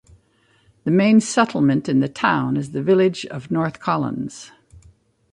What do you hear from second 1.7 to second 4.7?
in the town is the village of North Collins.